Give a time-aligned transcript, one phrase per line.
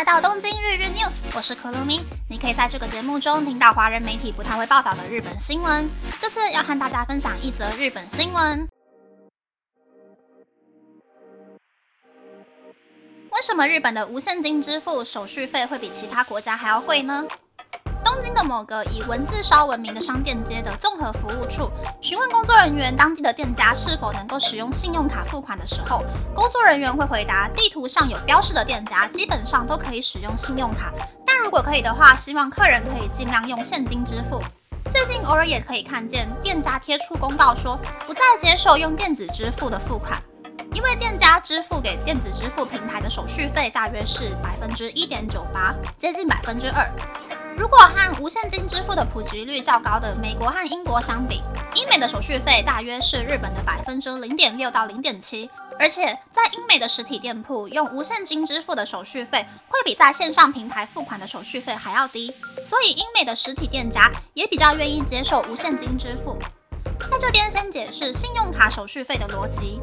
[0.00, 2.00] 来到东京日日 news，我是可露咪。
[2.30, 5.86] 你可以在这个节目中听到华人媒体不太会报道的日本新闻。
[6.18, 8.66] 这次要和大家分享一则日本新闻。
[13.30, 17.26] 为什么日本的无现金支付手续费会比其他国家还要贵呢？
[18.34, 21.70] 的某个以文字烧闻名的商店街的综合服务处，
[22.00, 26.02] 询问工作人员当地的店家是否能够使用信用卡付款的时候，
[26.34, 30.92] 工作人员会回答：地图上有标示的店家基本上都可以使用信用卡，
[31.26, 34.40] 但如果可以的话，希望客人可以尽量用现金支付。
[34.90, 40.20] 最近偶尔也可以看见店家贴出公告说，不再接受用电子支付的付款，
[40.74, 46.90] 因为店家支付给电子支付平台的手续费大约是百分之一点九八，接近百分之二。
[47.60, 51.42] 如果和无现金支付的普及率较高的美国和英国相比，
[51.74, 62.32] 英美的手续费大约是日本的百分之零点六到零点七，而且在英美的实体店铺用无现金支付的手续费会比在线上平台付款的手续费还要低，
[62.66, 66.38] 所以英美的实体店家也比较愿意接受无现金支付。
[67.10, 69.78] 在这边先解释信用卡手续费的逻辑。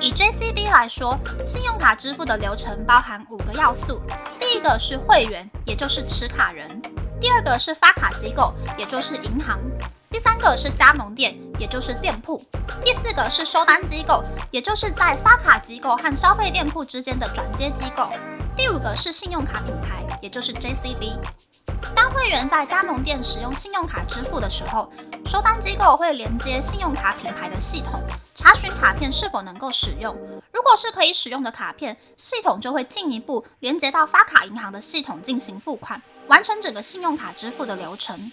[0.00, 4.00] 以 JCB 来说，信用卡支付的流程包含五个要素，
[4.38, 6.80] 第一个是会员，也就是持卡人。
[7.20, 9.58] 第二个是发卡机构，也就是银行；
[10.10, 12.40] 第三个是加盟店，也就是店铺；
[12.84, 18.04] 第四个是收单机构，也就是在发卡机构和消费店铺之间的转接机构；
[18.56, 21.18] 第五个是信用卡品牌，也就是 JCB。
[21.94, 24.88] 当会员在加盟店使用信用卡支付的时候，
[25.26, 28.00] 收单机构会连接信用卡品牌的系统，
[28.34, 30.16] 查询卡片是否能够使用。
[30.58, 36.02] 如果是可以使用的卡片，系统就会进一步连接到发卡银行的系统进行付款。
[36.26, 38.32] 完成整个信用卡支付的流程，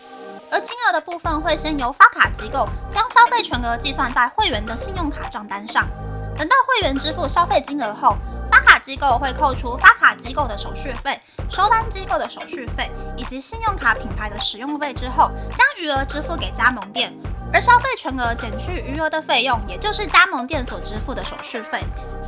[0.49, 5.87] 而金额的部分会先由发卡机构将消费全额计算在会员的信用卡账单上，
[6.35, 8.17] 等到会员支付消费金额后，
[8.51, 17.13] 发卡机构会扣除发卡机构的手续费、收单机构的手续费以及信用卡品牌的使用费之后，将余额支付给加盟店，
[17.53, 21.79] 而消费全额减去余额的费用，也就是加盟店所支付的手续费。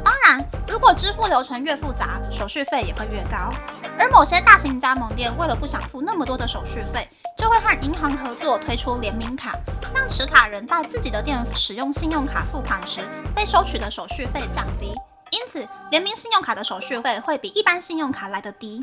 [0.08, 3.52] 当然，如果支付流程越复杂，手续费也会越高。
[4.00, 7.06] 而某些大型加盟店为了不想付那么多的手续费，
[7.38, 9.54] 就会和银行合作推出联名卡，
[9.94, 13.02] 让持卡人在自己的店使用信用卡付款时
[13.36, 14.96] 被收取的手续费降低。
[15.32, 18.82] 因此，联名信用卡的手续费会比一般信用卡来得低。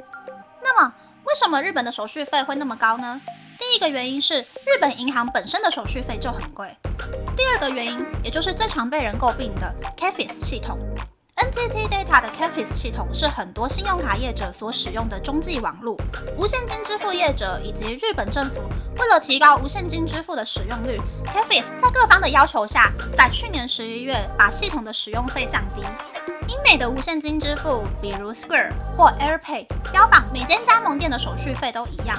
[0.62, 0.93] 那么，
[1.25, 3.19] 为什么日本的手续费会那么高呢？
[3.59, 6.77] 第一个原因是日本银行本身的手续费就很贵。
[7.35, 10.79] 第二个原因，也就是最常被人诟病的 KFIS 系统。
[11.54, 15.97] CT Data 的 KFIS 系统是很多信用卡业者所使用的中继网络。
[16.37, 18.62] 无现金支付业者以及日本政府
[18.98, 25.82] 为了提高无现金支付的使用率，KFIS 在各方的要求下，在去年十一月把系统的使用费降低。
[26.48, 32.19] 英美的无现金支付，比如 Square 或 AirPay，标榜每间加盟店的手续费都一样。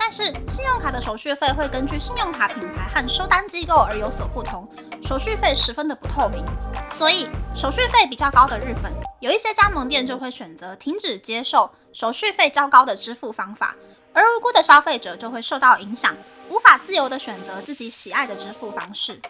[0.00, 4.68] 但是信用卡的手续费会根据信用卡品牌和收单机构而有所不同，
[5.06, 6.44] 手续费十分的不透明。
[6.96, 13.74] 所以手续费比较高的日本，有一些加盟店就会选择停止接受手续费较高的支付方法，
[14.12, 16.16] 而无辜的消费者就会受到影响，
[16.48, 19.20] 无法自由的选择自己喜爱的支付方式。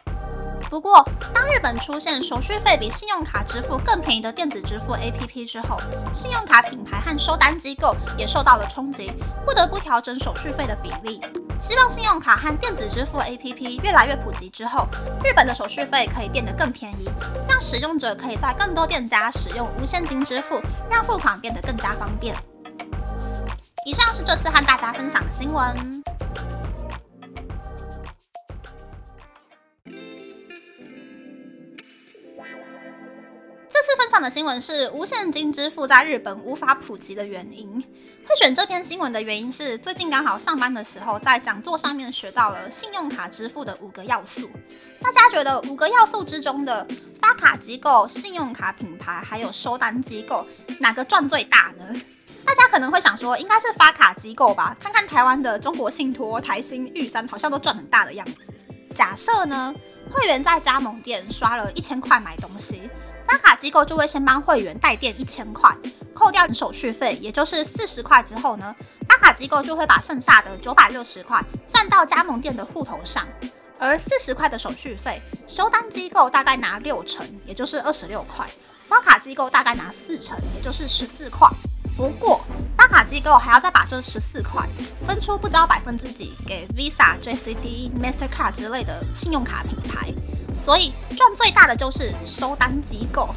[0.69, 5.79] 不过，当日本出现手续费比信用卡支付更便宜的电子支付 APP 之后，
[6.13, 9.13] 信用卡品牌和收单机构也受到了冲击，
[9.47, 11.21] 不得不调整手续费的比例。
[11.61, 14.89] 希望信用卡和电子支付 APP 越来越普及之后，
[15.23, 17.09] 日本的手续费可以变得更便宜，
[17.49, 20.61] 让使用者可以在更多店家使用无现金支付，
[20.91, 22.35] 让付款变得更加方便。
[23.87, 26.03] 以上是这次和大家分享的新闻。
[34.15, 37.81] 上的新闻是无现金支付在日本无法普及的原因。
[37.81, 44.49] 会选这篇新闻的原因是，最近刚好上班的时候，在讲座上面学到了信用卡支付的五个要素。
[45.03, 46.87] 大家觉得五个要素之中的
[47.21, 50.47] 发卡机构、信用卡品牌还有收单机构，
[50.79, 51.85] 哪个赚最大呢？
[52.45, 54.77] 大家可能会想说，应该是发卡机构吧？
[54.79, 58.37] 看看台湾的中国信托、台新、玉山，好像都赚很大的样子。
[58.95, 59.75] 假设呢，
[60.09, 62.89] 会员在加盟店刷了一千块买东西。
[63.27, 65.77] 发卡机构就会先帮会员代垫一千块，
[66.15, 68.75] 扣掉手续费，也就是四十块之后呢，
[69.09, 73.27] 发卡机构就会把剩下的九百六十块算到加盟店的户头上，
[73.79, 78.47] 而四十块的手续费，收单机构大概拿六成，也就是二十六块，
[78.87, 81.49] 发卡机构大概拿四成，也就是十四块。
[81.97, 82.45] 不过
[82.77, 84.69] 发卡机构还要再把这十四块
[85.07, 90.13] 分出不知道百分之几给 Visa、JCB、Mastercard 之类的信用卡品牌。
[90.57, 93.29] 所以赚最大的就是收单机构，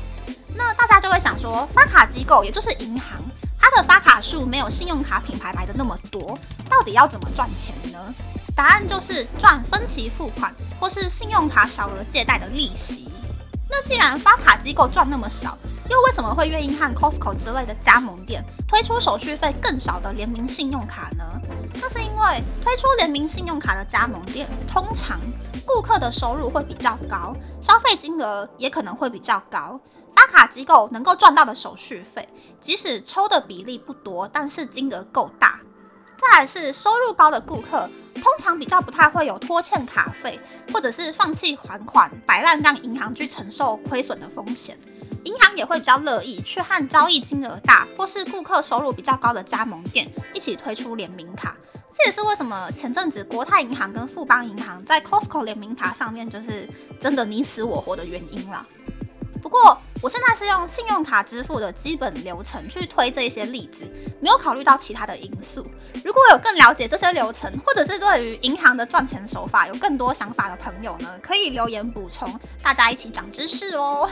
[0.55, 3.19] 那大家就会想说，发卡机构也就是银行，
[3.59, 6.37] 它的发卡数没有信用卡品牌来的那么多，
[6.69, 8.13] 到底要怎么赚钱呢？
[8.55, 13.07] 答案就是赚分期付款或是信用卡小额借贷的利息。
[13.69, 15.57] 那既然发卡机构赚那么少，
[15.89, 21.36] 又为什么会愿意和 Costco 之类的加盟店推出手续费更少的联名信用卡呢？
[21.89, 25.19] 是因为推出联名信用卡的加盟店，通常
[25.65, 29.79] 顾客的收入会比较高，消费金额也可能会比较高。
[30.15, 32.27] 发卡机构能够赚到的手续费，
[32.59, 35.59] 即使抽的比例不多，但是金额够大。
[36.17, 37.87] 再来是收入高的顾客，
[38.17, 40.39] 通常比较不太会有拖欠卡费，
[40.73, 44.77] 或者是放弃还款、摆烂让银行去承受亏损的风险。
[45.23, 51.55] 银行也会比较乐意去和交易金额大或是顾客收入比较高的加盟店一起推出联名卡。
[51.89, 58.65] 这也是为什么前阵子国泰银行跟富邦银行在 Costco 联名卡上面就是真的你死我活的原因了。
[59.41, 63.81] 不过我现在是用信用卡支付的基本流程去推这些例子，
[64.21, 65.65] 没有考虑到其他的因素。
[66.05, 74.09] 如果有更了解这些流程，或者是对于银行的赚钱手法有更多想法的朋友呢，可以留言补充，大家一起长知识哦。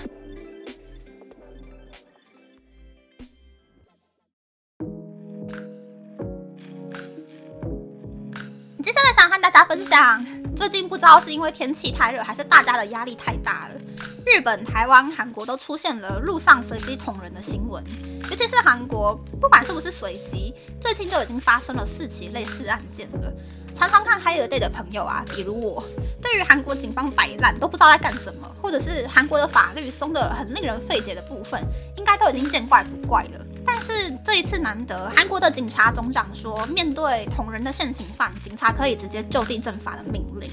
[8.84, 13.76] 接下来想和大家分享，最近不知道是因为天气太热，还是大家的压力太大了，
[14.26, 17.84] 日本、台湾、韩国都出现了路上随机捅人的新闻。
[18.30, 20.52] 尤其是韩国，不管是不是随机，
[20.82, 23.32] 最近就已经发生了四起类似案件了。
[23.72, 25.84] 常常看《High Day》的朋友啊，比如我，
[26.24, 31.62] 对于韩国警方摆烂都不知道在干什么，或者是韩国的法律松的很令人费解的部分，
[31.96, 33.46] 应该都已经见怪不怪了。
[33.64, 40.50] 但是这一次难得，韩国的警察总长说，面对捅人的现行犯，警察可以直接就地正法的命令。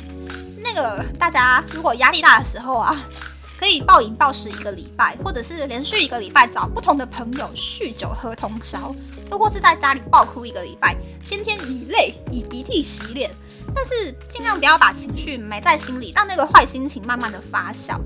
[0.62, 2.96] 那个大家如果压力大的时候啊，
[3.62, 8.92] 可以暴饮暴食一个礼拜，或者是连续一个礼拜找不同的朋友酗酒喝通宵，
[9.30, 13.30] 又或是在家里暴哭一个礼拜，天天以泪以鼻涕洗脸。
[13.72, 18.00] 但是尽量不要把情绪埋在心里，让那个坏心情慢慢的发酵，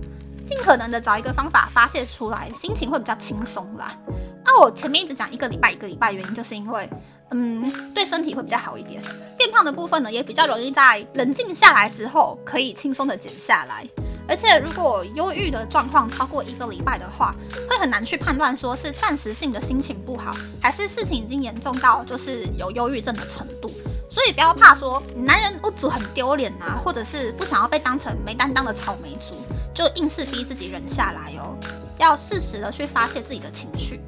[0.44, 3.96] 尽可能的找一个方法发泄出来，心情会比较轻松啦。
[4.44, 6.86] 那我前面一直讲一个礼拜一个礼拜，原因就是因为，
[7.30, 9.02] 嗯，对身体会比较好一点。
[9.38, 13.88] 变胖的部分呢，也比较容易在冷静下来之后，可以轻松的减下来。
[14.28, 17.34] 而且如果忧郁的状况超过一个礼拜的话，
[17.68, 23.70] 会很难去判断说是暂时性的心情不好，还是事情已经严重到就是有忧郁症的程度。
[24.10, 29.36] 所以不要怕说男人不足很丢脸呐，或者是不想要被当成没担当的草莓族，
[29.74, 31.54] 就硬是逼自己忍下来哦。
[31.98, 34.00] 要适时的去发泄自己的情绪。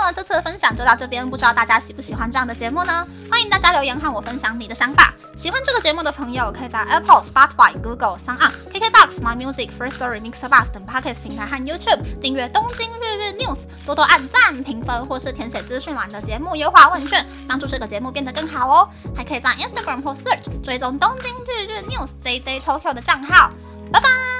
[0.00, 3.06] 那么这次的分享就到这边，不知道大家喜不喜欢这样的节目呢？
[3.30, 5.12] 欢迎大家留言和我分享你的想法。
[5.36, 8.38] 喜欢这个节目的朋友，可以在 Apple、Spotify、Google、s o n
[8.72, 18.88] d KKBox、My Music、First Story、Mixer、Bus 等 Podcast 平台和 YouTube 订阅《东京日日 News》，多多按赞、评分或是填写资讯栏的节目优化问卷，帮助这个节目变得更好哦。
[19.14, 23.50] 还可以在 Instagram 或 Search 追踪《东京日日 News》JJ Tokyo 的账号。
[23.92, 24.39] 拜拜。